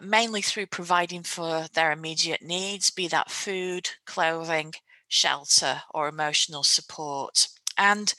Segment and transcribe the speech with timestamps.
[0.00, 4.72] mainly through providing for their immediate needs, be that food, clothing,
[5.08, 7.48] shelter, or emotional support.
[7.76, 8.14] And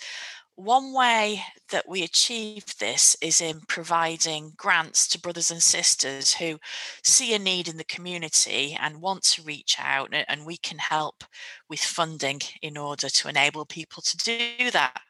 [0.55, 6.59] one way that we achieve this is in providing grants to brothers and sisters who
[7.03, 11.23] see a need in the community and want to reach out, and we can help
[11.69, 15.01] with funding in order to enable people to do that.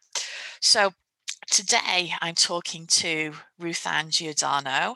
[0.62, 0.94] So,
[1.52, 4.96] Today, I'm talking to Ruthanne Giordano,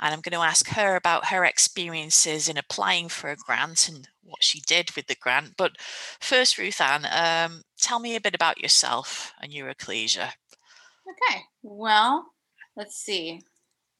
[0.00, 4.08] and I'm going to ask her about her experiences in applying for a grant and
[4.24, 5.56] what she did with the grant.
[5.56, 5.72] But
[6.20, 10.34] first, Ruthanne, um, tell me a bit about yourself and your ecclesia.
[11.08, 12.26] Okay, well,
[12.76, 13.42] let's see.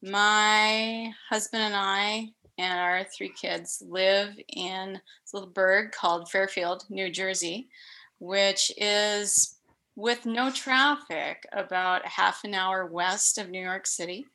[0.01, 6.85] My husband and I and our three kids live in this little burg called Fairfield,
[6.89, 7.67] New Jersey,
[8.19, 9.55] which is
[9.95, 14.25] with no traffic, about half an hour west of New York City.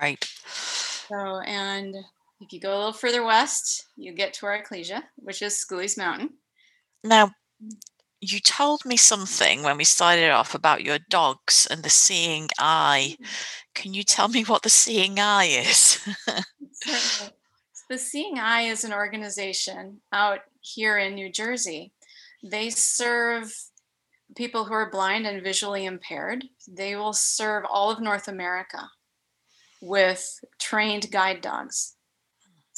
[0.00, 0.24] Right.
[0.46, 1.96] So, and
[2.42, 5.96] if you go a little further west, you get to our ecclesia, which is Schooley's
[5.96, 6.30] Mountain.
[7.04, 7.30] Now,
[8.20, 13.14] you told me something when we started off about your dogs and the seeing eye.
[13.14, 13.24] Mm-hmm.
[13.74, 16.06] Can you tell me what the seeing eye is?
[17.92, 21.92] The Seeing Eye is an organization out here in New Jersey.
[22.42, 23.52] They serve
[24.34, 26.46] people who are blind and visually impaired.
[26.66, 28.88] They will serve all of North America
[29.82, 30.26] with
[30.58, 31.96] trained guide dogs.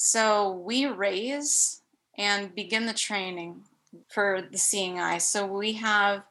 [0.06, 1.80] So we raise
[2.18, 3.62] and begin the training
[4.10, 5.16] for the seeing eye.
[5.16, 6.24] So we have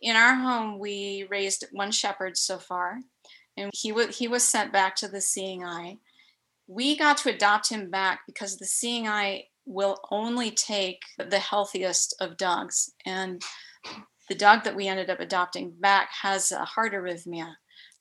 [0.00, 2.98] in our home we raised one shepherd so far
[3.56, 5.98] and he was he was sent back to the seeing eye.
[6.66, 12.16] We got to adopt him back because the seeing eye will only take the healthiest
[12.20, 13.40] of dogs and
[14.28, 17.54] the dog that we ended up adopting back has a heart arrhythmia.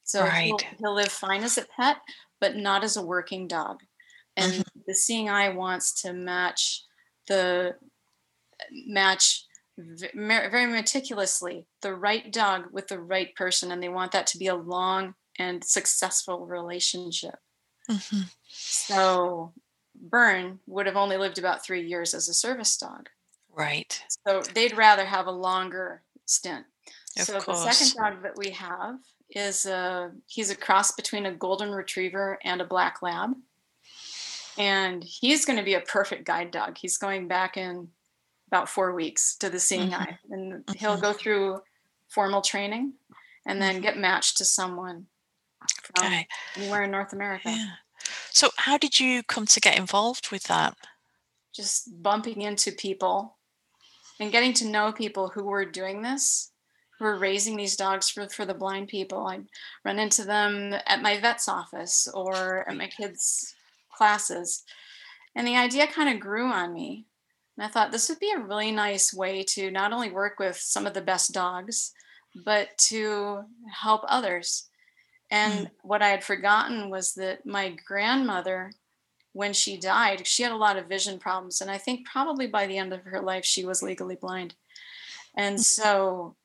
[0.05, 0.45] So right.
[0.45, 1.97] he'll, he'll, live fine as a pet,
[2.39, 3.81] but not as a working dog.
[4.37, 4.79] And mm-hmm.
[4.87, 6.83] the seeing eye wants to match
[7.27, 7.75] the
[8.85, 9.45] match
[9.77, 14.47] very meticulously the right dog with the right person, and they want that to be
[14.47, 17.35] a long and successful relationship.
[17.89, 18.21] Mm-hmm.
[18.47, 19.53] So
[19.95, 23.09] Burn would have only lived about three years as a service dog.
[23.53, 24.01] Right.
[24.25, 26.65] So they'd rather have a longer stint.
[27.17, 27.63] Of so course.
[27.63, 28.99] the second dog that we have
[29.29, 33.31] is a he's a cross between a golden retriever and a black lab.
[34.57, 36.77] And he's going to be a perfect guide dog.
[36.77, 37.89] He's going back in
[38.47, 40.01] about four weeks to the seeing mm-hmm.
[40.01, 41.61] eye, and he'll go through
[42.09, 42.93] formal training
[43.45, 43.83] and then mm-hmm.
[43.83, 45.05] get matched to someone
[45.81, 46.27] from okay.
[46.57, 47.49] anywhere in North America.
[47.49, 47.69] Yeah.
[48.31, 50.75] So, how did you come to get involved with that?
[51.53, 53.37] Just bumping into people
[54.19, 56.51] and getting to know people who were doing this,
[56.97, 59.27] who were raising these dogs for, for the blind people.
[59.27, 59.45] I'd
[59.83, 63.53] run into them at my vet's office or at my kids'
[64.01, 64.63] classes.
[65.35, 67.05] And the idea kind of grew on me.
[67.55, 70.57] And I thought this would be a really nice way to not only work with
[70.57, 71.91] some of the best dogs,
[72.43, 74.69] but to help others.
[75.29, 75.71] And mm.
[75.83, 78.71] what I had forgotten was that my grandmother
[79.33, 81.61] when she died, she had a lot of vision problems.
[81.61, 84.55] And I think probably by the end of her life, she was legally blind.
[85.37, 85.63] And mm.
[85.63, 86.35] so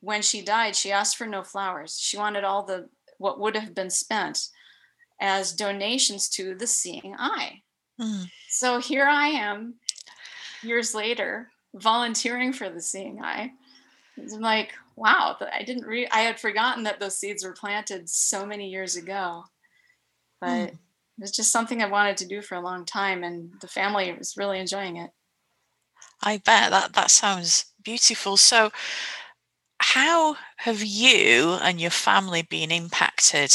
[0.00, 1.98] when she died, she asked for no flowers.
[1.98, 4.50] She wanted all the what would have been spent
[5.20, 7.62] as donations to the seeing eye.
[8.00, 8.30] Mm.
[8.48, 9.74] So here I am
[10.62, 13.52] years later volunteering for the seeing eye.
[14.18, 18.46] I'm like, wow, I didn't re- I had forgotten that those seeds were planted so
[18.46, 19.44] many years ago.
[20.40, 20.66] But mm.
[20.68, 20.78] it
[21.18, 24.36] was just something I wanted to do for a long time and the family was
[24.36, 25.10] really enjoying it.
[26.22, 28.36] I bet that that sounds beautiful.
[28.36, 28.70] So
[29.78, 33.52] how have you and your family been impacted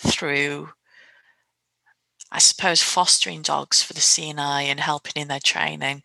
[0.00, 0.70] through
[2.32, 6.04] I suppose fostering dogs for the Seeing Eye and helping in their training?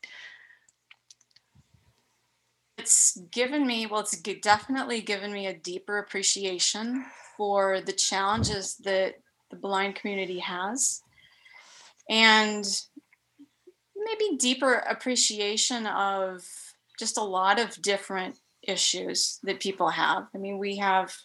[2.77, 7.05] It's given me, well, it's definitely given me a deeper appreciation
[7.37, 9.15] for the challenges that
[9.51, 11.01] the blind community has
[12.09, 12.65] and
[13.95, 16.43] maybe deeper appreciation of
[16.99, 20.27] just a lot of different issues that people have.
[20.33, 21.15] I mean, we have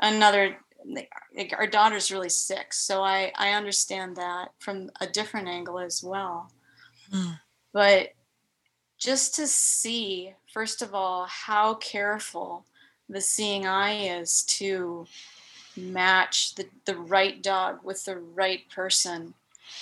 [0.00, 5.78] another like our daughter's really sick so i i understand that from a different angle
[5.78, 6.50] as well
[7.12, 7.38] mm.
[7.72, 8.10] but
[8.98, 12.64] just to see first of all how careful
[13.08, 15.06] the seeing eye is to
[15.76, 19.34] match the, the right dog with the right person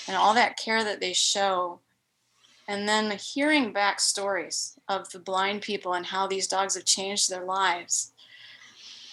[0.09, 1.79] and all that care that they show
[2.69, 7.29] and then hearing back stories of the blind people and how these dogs have changed
[7.29, 8.13] their lives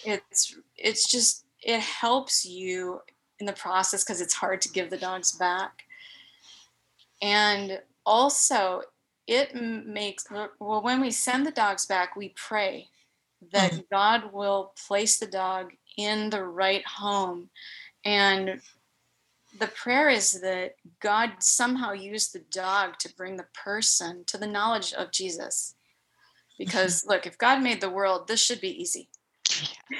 [0.04, 3.00] it's it's just it helps you
[3.38, 5.84] in the process because it's hard to give the dogs back.
[7.22, 8.82] And also,
[9.26, 10.26] it makes,
[10.58, 12.88] well, when we send the dogs back, we pray
[13.52, 13.80] that mm-hmm.
[13.90, 17.50] God will place the dog in the right home.
[18.04, 18.60] And
[19.58, 24.46] the prayer is that God somehow used the dog to bring the person to the
[24.46, 25.74] knowledge of Jesus.
[26.58, 29.08] Because look, if God made the world, this should be easy.
[29.90, 29.98] Yeah.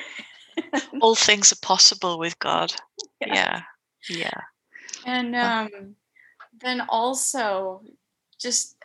[1.01, 2.73] all things are possible with God.
[3.21, 3.63] Yeah.
[4.09, 4.19] Yeah.
[4.19, 4.41] yeah.
[5.07, 5.97] And um,
[6.61, 7.83] then also
[8.39, 8.77] just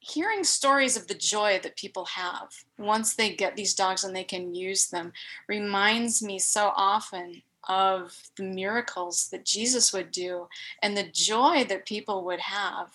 [0.00, 4.24] hearing stories of the joy that people have once they get these dogs and they
[4.24, 5.12] can use them
[5.46, 10.48] reminds me so often of the miracles that Jesus would do
[10.82, 12.90] and the joy that people would have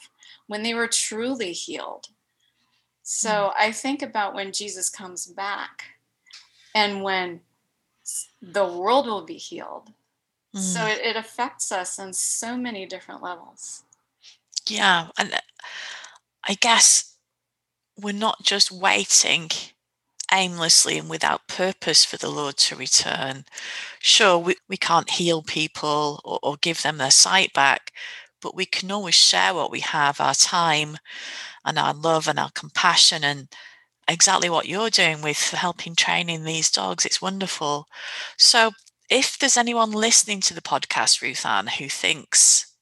[0.48, 2.10] when they were truly healed.
[3.04, 3.54] So mm.
[3.58, 5.86] I think about when Jesus comes back
[6.76, 7.40] and when
[8.42, 9.92] the world will be healed.
[10.56, 10.60] Mm.
[10.60, 13.84] So it, it affects us on so many different levels.
[14.68, 15.08] Yeah.
[15.18, 15.40] And uh,
[16.48, 17.16] I guess
[18.00, 19.50] we're not just waiting
[20.32, 23.46] aimlessly and without purpose for the Lord to return.
[24.00, 27.92] Sure, we, we can't heal people or, or give them their sight back,
[28.42, 30.98] but we can always share what we have our time
[31.66, 33.48] and our love and our compassion and
[34.08, 37.06] exactly what you're doing with helping training these dogs.
[37.06, 37.88] It's wonderful.
[38.38, 38.72] So,
[39.10, 42.74] if there's anyone listening to the podcast, Ruthanne, who thinks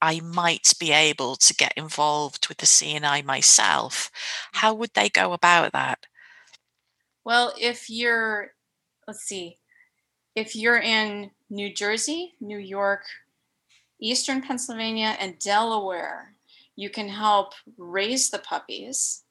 [0.00, 4.10] I might be able to get involved with the Seeing Eye myself,
[4.52, 6.06] how would they go about that?
[7.24, 8.52] Well, if you're,
[9.06, 9.58] let's see,
[10.34, 13.02] if you're in New Jersey, New York,
[14.00, 16.34] Eastern Pennsylvania, and Delaware,
[16.76, 19.23] you can help raise the puppies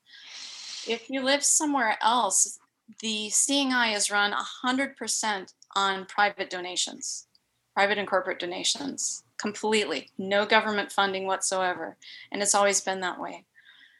[0.88, 2.59] if you live somewhere else,
[3.00, 4.33] the Seeing Eye is run
[4.63, 7.27] 100% on private donations,
[7.74, 10.09] private and corporate donations, completely.
[10.18, 11.97] No government funding whatsoever.
[12.31, 13.45] And it's always been that way.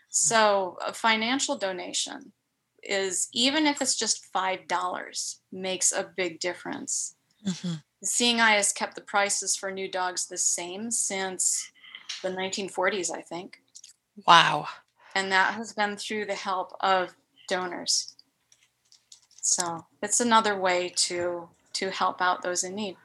[0.10, 2.32] So a financial donation
[2.84, 7.16] is, even if it's just $5, makes a big difference.
[7.46, 7.74] Mm-hmm.
[8.02, 11.72] The Seeing Eye has kept the prices for new dogs the same since
[12.22, 13.60] the 1940s, I think.
[14.28, 14.68] Wow
[15.16, 17.16] and that has been through the help of
[17.48, 18.16] donors.
[19.42, 22.98] So it's another way to to help out those in need.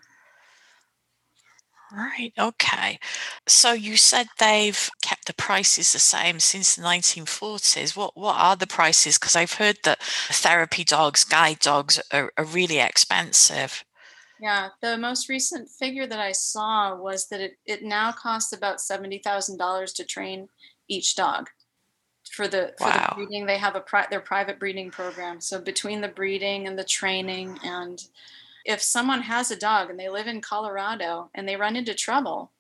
[1.91, 2.33] Right.
[2.39, 2.99] Okay.
[3.47, 7.97] So you said they've kept the prices the same since the 1940s.
[7.97, 9.19] What what are the prices?
[9.19, 13.85] Because I've heard that therapy dogs, guide dogs, are, are really expensive.
[14.41, 18.81] Yeah, the most recent figure that I saw was that it, it now costs about
[18.81, 20.49] seventy thousand dollars to train
[20.89, 21.49] each dog
[22.33, 23.15] for the for wow.
[23.17, 23.47] the breeding.
[23.47, 25.41] They have a pri- their private breeding program.
[25.41, 28.03] So between the breeding and the training, and
[28.65, 32.51] if someone has a dog and they live in Colorado and they run into trouble,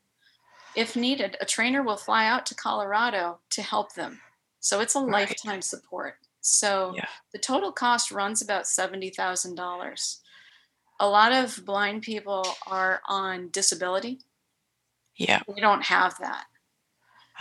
[0.74, 4.20] if needed, a trainer will fly out to Colorado to help them.
[4.60, 5.28] So it's a right.
[5.28, 6.16] lifetime support.
[6.40, 7.08] So yeah.
[7.32, 10.20] the total cost runs about seventy thousand dollars.
[11.00, 14.20] A lot of blind people are on disability.
[15.16, 16.44] Yeah, we don't have that.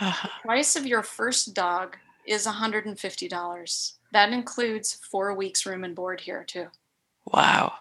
[0.00, 0.28] Uh-huh.
[0.28, 1.96] The price of your first dog
[2.28, 3.92] is $150.
[4.12, 6.68] That includes four weeks room and board here too.
[7.26, 7.74] Wow.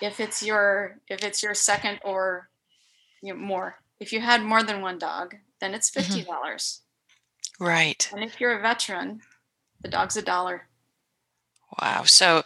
[0.00, 2.50] If it's your if it's your second or
[3.22, 6.00] you know, more, if you had more than one dog, then it's mm-hmm.
[6.00, 6.82] fifty dollars.
[7.54, 7.64] Mm-hmm.
[7.64, 8.10] Right.
[8.12, 9.20] And if you're a veteran,
[9.80, 10.66] the dog's a dollar.
[11.80, 12.02] Wow.
[12.04, 12.42] So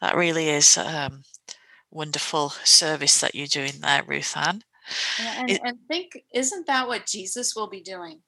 [0.00, 1.22] that really is um,
[1.90, 4.62] wonderful service that you're doing there, Ruthanne.
[5.18, 8.20] And, and, and think, isn't that what Jesus will be doing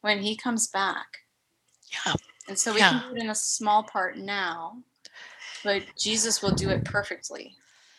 [0.00, 1.06] when he comes back?
[2.06, 2.14] Yeah.
[2.48, 3.00] And so we Yeah.
[3.00, 4.82] can do it in a small part now,
[5.62, 7.56] but Jesus will do it perfectly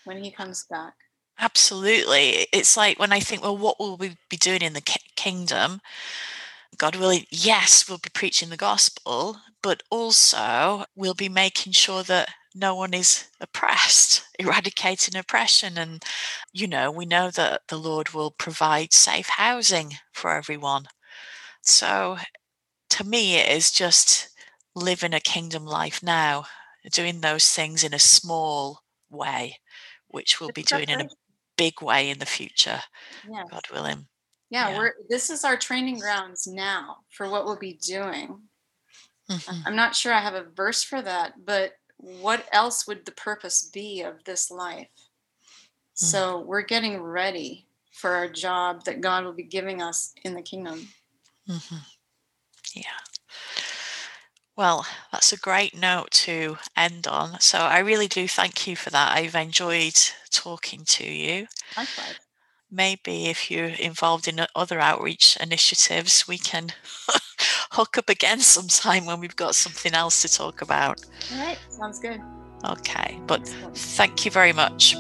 [0.08, 0.96] when he comes back.
[1.40, 2.48] Absolutely.
[2.52, 5.82] It's like when I think, well, what will we be doing in the ki- kingdom?
[6.78, 12.30] God willing, yes, we'll be preaching the gospel, but also we'll be making sure that
[12.56, 15.78] no one is oppressed, eradicating oppression.
[15.78, 16.04] And,
[16.52, 20.88] you know, we know that the Lord will provide safe housing for everyone.
[21.62, 22.18] So
[22.92, 24.30] to me, it is just
[24.76, 26.46] living a kingdom life now,
[26.92, 29.60] doing those things in a small way,
[30.18, 31.08] which we'll be doing in a
[31.58, 32.82] big way in the future,
[33.32, 33.44] Yeah.
[33.52, 34.08] God willing.
[34.50, 34.78] Yeah, Yeah.
[34.80, 38.50] we're this is our training grounds now for what we'll be doing.
[39.30, 39.64] Mhm.
[39.68, 43.62] I'm not sure I have a verse for that, but what else would the purpose
[43.70, 44.90] be of this life?
[45.94, 50.42] So we're getting ready for our job that God will be giving us in the
[50.42, 50.88] kingdom.
[51.48, 51.82] Mhm.
[52.74, 53.00] Yeah.
[54.58, 57.40] Well, that's a great note to end on.
[57.40, 59.16] So I really do thank you for that.
[59.16, 59.94] I've enjoyed
[60.32, 61.46] talking to you.
[61.78, 62.16] Likewise.
[62.70, 66.74] Maybe if you're involved in other outreach initiatives, we can
[67.72, 71.06] hook up again sometime when we've got something else to talk about.
[71.32, 72.20] All right, sounds good.
[72.66, 73.20] Okay.
[73.28, 74.96] But thank you very much.